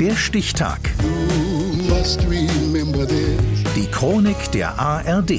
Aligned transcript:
Der 0.00 0.14
Stichtag. 0.14 0.78
Die 3.74 3.86
Chronik 3.90 4.52
der 4.52 4.78
ARD. 4.78 5.32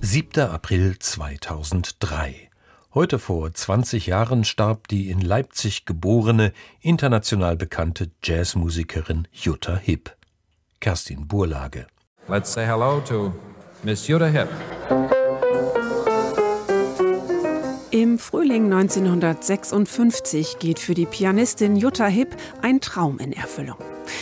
7. 0.00 0.44
April 0.44 0.98
2003. 0.98 2.48
Heute 2.94 3.18
vor 3.18 3.52
20 3.52 4.06
Jahren 4.06 4.44
starb 4.44 4.88
die 4.88 5.10
in 5.10 5.20
Leipzig 5.20 5.84
geborene, 5.84 6.54
international 6.80 7.56
bekannte 7.56 8.10
Jazzmusikerin 8.24 9.28
Jutta 9.30 9.76
Hipp. 9.76 10.16
Kerstin 10.80 11.28
Burlage. 11.28 11.86
Let's 12.28 12.50
say 12.50 12.64
hello 12.64 13.00
to 13.00 13.34
Miss 13.82 14.08
Jutta 14.08 14.28
Hipp. 14.28 14.48
Im 17.90 18.18
Frühling 18.18 18.72
1956 18.72 20.58
geht 20.58 20.78
für 20.78 20.94
die 20.94 21.04
Pianistin 21.04 21.76
Jutta 21.76 22.06
Hipp 22.06 22.36
ein 22.62 22.80
Traum 22.80 23.18
in 23.18 23.34
Erfüllung. 23.34 23.76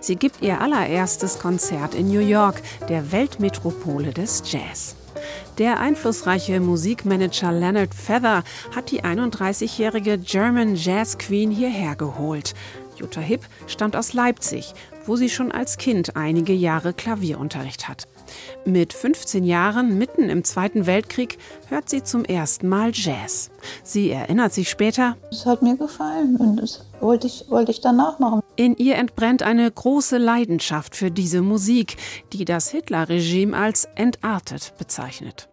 Sie 0.00 0.16
gibt 0.16 0.42
ihr 0.42 0.60
allererstes 0.60 1.38
Konzert 1.38 1.94
in 1.94 2.08
New 2.08 2.20
York, 2.20 2.62
der 2.88 3.12
Weltmetropole 3.12 4.12
des 4.12 4.42
Jazz. 4.50 4.94
Der 5.58 5.80
einflussreiche 5.80 6.60
Musikmanager 6.60 7.52
Leonard 7.52 7.94
Feather 7.94 8.44
hat 8.74 8.90
die 8.90 9.02
31-jährige 9.02 10.18
German 10.18 10.76
Jazz 10.76 11.18
Queen 11.18 11.50
hierher 11.50 11.96
geholt. 11.96 12.54
Jutta 12.96 13.20
Hipp 13.20 13.42
stammt 13.66 13.96
aus 13.96 14.12
Leipzig, 14.12 14.74
wo 15.06 15.16
sie 15.16 15.28
schon 15.28 15.50
als 15.52 15.78
Kind 15.78 16.16
einige 16.16 16.52
Jahre 16.52 16.92
Klavierunterricht 16.92 17.88
hat. 17.88 18.06
Mit 18.64 18.92
15 18.92 19.44
Jahren, 19.44 19.98
mitten 19.98 20.28
im 20.28 20.44
Zweiten 20.44 20.86
Weltkrieg, 20.86 21.38
hört 21.68 21.88
sie 21.88 22.02
zum 22.02 22.24
ersten 22.24 22.68
Mal 22.68 22.90
Jazz. 22.92 23.50
Sie 23.82 24.10
erinnert 24.10 24.52
sich 24.52 24.68
später, 24.68 25.16
es 25.30 25.46
hat 25.46 25.62
mir 25.62 25.76
gefallen 25.76 26.36
und 26.36 26.56
das 26.56 26.84
wollte 27.00 27.26
ich, 27.26 27.46
wollte 27.48 27.70
ich 27.70 27.80
danach 27.80 28.18
machen. 28.18 28.42
In 28.58 28.76
ihr 28.76 28.96
entbrennt 28.96 29.44
eine 29.44 29.70
große 29.70 30.18
Leidenschaft 30.18 30.96
für 30.96 31.12
diese 31.12 31.42
Musik, 31.42 31.96
die 32.32 32.44
das 32.44 32.68
Hitlerregime 32.70 33.56
als 33.56 33.84
entartet 33.94 34.74
bezeichnet. 34.76 35.48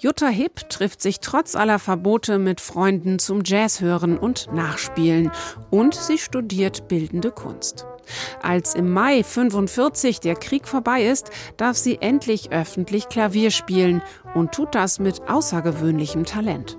Jutta 0.00 0.28
Hipp 0.28 0.70
trifft 0.70 1.02
sich 1.02 1.20
trotz 1.20 1.54
aller 1.54 1.78
Verbote 1.78 2.38
mit 2.38 2.62
Freunden 2.62 3.18
zum 3.18 3.42
Jazzhören 3.44 4.16
und 4.16 4.50
Nachspielen 4.54 5.30
und 5.68 5.94
sie 5.94 6.16
studiert 6.16 6.88
bildende 6.88 7.30
Kunst. 7.30 7.84
Als 8.40 8.74
im 8.74 8.90
Mai 8.90 9.22
45 9.22 10.20
der 10.20 10.36
Krieg 10.36 10.66
vorbei 10.66 11.02
ist, 11.02 11.28
darf 11.58 11.76
sie 11.76 11.98
endlich 12.00 12.52
öffentlich 12.52 13.10
Klavier 13.10 13.50
spielen 13.50 14.00
und 14.34 14.52
tut 14.52 14.74
das 14.74 14.98
mit 14.98 15.28
außergewöhnlichem 15.28 16.24
Talent. 16.24 16.78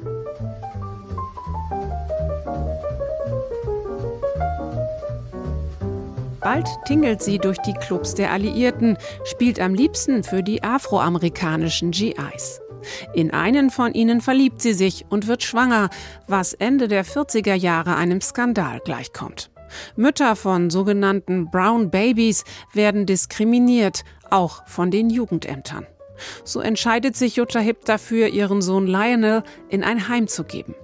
Bald 6.49 6.69
tingelt 6.85 7.21
sie 7.21 7.39
durch 7.39 7.57
die 7.57 7.73
Clubs 7.73 8.15
der 8.15 8.31
Alliierten, 8.31 8.97
spielt 9.25 9.59
am 9.59 9.73
liebsten 9.73 10.23
für 10.23 10.41
die 10.41 10.63
afroamerikanischen 10.63 11.91
GIs. 11.91 12.61
In 13.13 13.31
einen 13.31 13.69
von 13.69 13.93
ihnen 13.93 14.21
verliebt 14.21 14.61
sie 14.61 14.71
sich 14.71 15.03
und 15.09 15.27
wird 15.27 15.43
schwanger, 15.43 15.89
was 16.25 16.53
Ende 16.53 16.87
der 16.87 17.03
40er 17.03 17.53
Jahre 17.53 17.97
einem 17.97 18.21
Skandal 18.21 18.79
gleichkommt. 18.79 19.51
Mütter 19.97 20.37
von 20.37 20.69
sogenannten 20.69 21.51
Brown 21.51 21.91
Babies 21.91 22.45
werden 22.71 23.05
diskriminiert, 23.05 24.05
auch 24.29 24.65
von 24.67 24.89
den 24.89 25.09
Jugendämtern. 25.09 25.85
So 26.45 26.61
entscheidet 26.61 27.17
sich 27.17 27.35
Jutta 27.35 27.59
Hipp 27.59 27.83
dafür, 27.83 28.29
ihren 28.29 28.61
Sohn 28.61 28.87
Lionel 28.87 29.43
in 29.67 29.83
ein 29.83 30.07
Heim 30.07 30.29
zu 30.29 30.45
geben. 30.45 30.75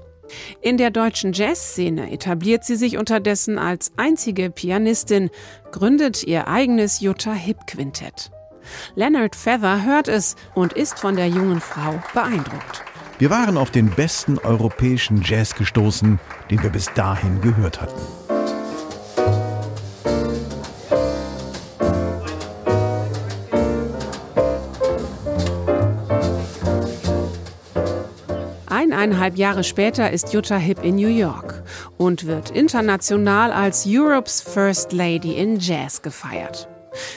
In 0.61 0.77
der 0.77 0.91
deutschen 0.91 1.33
Jazzszene 1.33 2.11
etabliert 2.11 2.63
sie 2.63 2.75
sich 2.75 2.97
unterdessen 2.97 3.57
als 3.57 3.91
einzige 3.97 4.49
Pianistin, 4.49 5.29
gründet 5.71 6.23
ihr 6.23 6.47
eigenes 6.47 6.99
Jutta 7.01 7.33
Hipp 7.33 7.67
Quintett. 7.67 8.31
Leonard 8.95 9.35
Feather 9.35 9.83
hört 9.83 10.07
es 10.07 10.35
und 10.55 10.73
ist 10.73 10.99
von 10.99 11.15
der 11.15 11.27
jungen 11.27 11.59
Frau 11.59 12.01
beeindruckt. 12.13 12.83
Wir 13.19 13.29
waren 13.29 13.57
auf 13.57 13.71
den 13.71 13.89
besten 13.89 14.37
europäischen 14.39 15.21
Jazz 15.23 15.55
gestoßen, 15.55 16.19
den 16.49 16.63
wir 16.63 16.69
bis 16.69 16.91
dahin 16.93 17.41
gehört 17.41 17.79
hatten. 17.81 18.01
Eineinhalb 29.03 29.35
Jahre 29.35 29.65
später 29.65 30.11
ist 30.11 30.31
Jutta 30.31 30.55
Hipp 30.55 30.81
in 30.81 30.95
New 30.95 31.09
York 31.09 31.61
und 31.97 32.25
wird 32.25 32.51
international 32.51 33.51
als 33.51 33.83
Europe's 33.85 34.39
First 34.39 34.93
Lady 34.93 35.33
in 35.33 35.59
Jazz 35.59 36.01
gefeiert. 36.01 36.69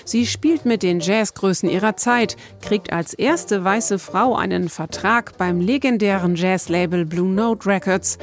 Sie 0.05 0.27
spielt 0.27 0.65
mit 0.65 0.83
den 0.83 0.99
Jazzgrößen 0.99 1.69
ihrer 1.69 1.97
Zeit, 1.97 2.37
kriegt 2.61 2.93
als 2.93 3.15
erste 3.15 3.63
weiße 3.63 4.01
Frau 4.01 4.35
einen 4.35 4.69
Vertrag 4.69 5.39
beim 5.39 5.61
legendären 5.61 6.35
Jazzlabel 6.35 7.05
Blue 7.05 7.31
Note 7.31 7.69
Records. 7.69 8.19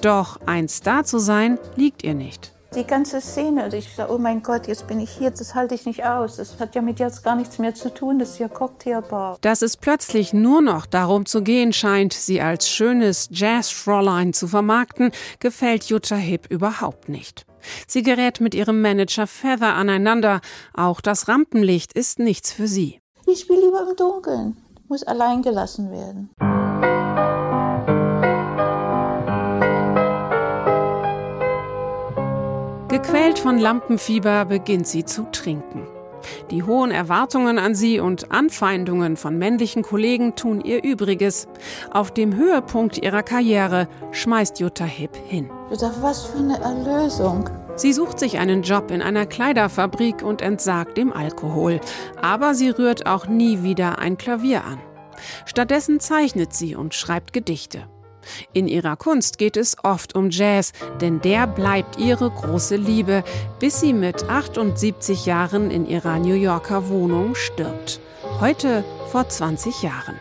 Doch 0.00 0.40
ein 0.46 0.70
Star 0.70 1.04
zu 1.04 1.18
sein, 1.18 1.58
liegt 1.76 2.04
ihr 2.04 2.14
nicht. 2.14 2.54
Die 2.74 2.86
ganze 2.86 3.20
Szene, 3.20 3.64
also 3.64 3.76
ich 3.76 3.94
sage, 3.94 4.10
oh 4.10 4.16
mein 4.16 4.42
Gott, 4.42 4.66
jetzt 4.66 4.86
bin 4.86 4.98
ich 4.98 5.10
hier, 5.10 5.30
das 5.30 5.54
halte 5.54 5.74
ich 5.74 5.84
nicht 5.84 6.06
aus. 6.06 6.36
Das 6.36 6.58
hat 6.58 6.74
ja 6.74 6.80
mit 6.80 6.98
jetzt 7.00 7.22
gar 7.22 7.36
nichts 7.36 7.58
mehr 7.58 7.74
zu 7.74 7.92
tun, 7.92 8.18
das 8.18 8.30
ist 8.30 8.38
ja 8.38 8.48
Cocktailbar. 8.48 9.36
Dass 9.42 9.60
es 9.60 9.76
plötzlich 9.76 10.32
nur 10.32 10.62
noch 10.62 10.86
darum 10.86 11.26
zu 11.26 11.42
gehen 11.42 11.74
scheint, 11.74 12.14
sie 12.14 12.40
als 12.40 12.70
schönes 12.70 13.28
Jazz-Fräulein 13.30 14.32
zu 14.32 14.48
vermarkten, 14.48 15.12
gefällt 15.38 15.84
Jutta 15.84 16.16
Hipp 16.16 16.46
überhaupt 16.50 17.10
nicht. 17.10 17.44
Sie 17.86 18.02
gerät 18.02 18.40
mit 18.40 18.54
ihrem 18.54 18.80
Manager 18.80 19.26
Feather 19.26 19.74
aneinander. 19.74 20.40
Auch 20.72 21.02
das 21.02 21.28
Rampenlicht 21.28 21.92
ist 21.92 22.18
nichts 22.18 22.52
für 22.52 22.68
sie. 22.68 23.00
Ich 23.26 23.40
spiele 23.40 23.66
lieber 23.66 23.86
im 23.88 23.96
Dunkeln, 23.96 24.56
muss 24.88 25.02
allein 25.02 25.42
gelassen 25.42 25.90
werden. 25.90 26.30
Gequält 33.02 33.40
von 33.40 33.58
Lampenfieber 33.58 34.44
beginnt 34.44 34.86
sie 34.86 35.04
zu 35.04 35.24
trinken. 35.32 35.88
Die 36.52 36.62
hohen 36.62 36.92
Erwartungen 36.92 37.58
an 37.58 37.74
sie 37.74 37.98
und 37.98 38.30
Anfeindungen 38.30 39.16
von 39.16 39.36
männlichen 39.36 39.82
Kollegen 39.82 40.36
tun 40.36 40.60
ihr 40.60 40.84
Übriges. 40.84 41.48
Auf 41.90 42.12
dem 42.12 42.36
Höhepunkt 42.36 42.98
ihrer 42.98 43.24
Karriere 43.24 43.88
schmeißt 44.12 44.60
Jutta 44.60 44.84
Hipp 44.84 45.16
hin. 45.26 45.50
Dachte, 45.70 45.92
was 46.00 46.26
für 46.26 46.38
eine 46.38 46.60
Erlösung. 46.60 47.50
Sie 47.74 47.92
sucht 47.92 48.20
sich 48.20 48.38
einen 48.38 48.62
Job 48.62 48.92
in 48.92 49.02
einer 49.02 49.26
Kleiderfabrik 49.26 50.22
und 50.22 50.40
entsagt 50.40 50.96
dem 50.96 51.12
Alkohol. 51.12 51.80
Aber 52.20 52.54
sie 52.54 52.70
rührt 52.70 53.06
auch 53.06 53.26
nie 53.26 53.64
wieder 53.64 53.98
ein 53.98 54.16
Klavier 54.16 54.64
an. 54.64 54.78
Stattdessen 55.44 55.98
zeichnet 55.98 56.54
sie 56.54 56.76
und 56.76 56.94
schreibt 56.94 57.32
Gedichte. 57.32 57.88
In 58.52 58.68
ihrer 58.68 58.96
Kunst 58.96 59.38
geht 59.38 59.56
es 59.56 59.76
oft 59.82 60.14
um 60.14 60.30
Jazz, 60.30 60.72
denn 61.00 61.20
der 61.20 61.46
bleibt 61.46 61.98
ihre 61.98 62.30
große 62.30 62.76
Liebe, 62.76 63.24
bis 63.58 63.80
sie 63.80 63.92
mit 63.92 64.28
78 64.28 65.26
Jahren 65.26 65.70
in 65.70 65.86
ihrer 65.86 66.18
New 66.18 66.34
Yorker 66.34 66.88
Wohnung 66.88 67.34
stirbt. 67.34 68.00
Heute 68.40 68.84
vor 69.10 69.28
20 69.28 69.82
Jahren. 69.82 70.16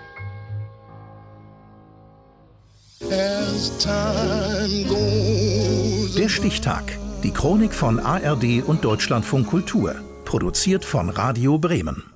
Der 6.17 6.29
Stichtag. 6.29 6.83
Die 7.23 7.31
Chronik 7.31 7.73
von 7.73 7.99
ARD 7.99 8.63
und 8.65 8.83
Deutschlandfunk 8.83 9.47
Kultur. 9.47 9.95
Produziert 10.25 10.85
von 10.85 11.09
Radio 11.09 11.57
Bremen. 11.57 12.10